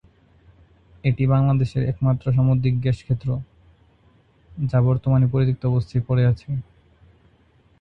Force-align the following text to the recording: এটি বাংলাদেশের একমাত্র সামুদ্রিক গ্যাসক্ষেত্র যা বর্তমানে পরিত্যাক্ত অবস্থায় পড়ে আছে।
এটি 1.03 1.23
বাংলাদেশের 1.27 1.83
একমাত্র 1.83 2.25
সামুদ্রিক 2.33 2.75
গ্যাসক্ষেত্র 2.79 3.29
যা 4.63 4.79
বর্তমানে 4.87 5.25
পরিত্যাক্ত 5.27 5.63
অবস্থায় 5.67 6.03
পড়ে 6.07 6.23
আছে। 6.31 6.49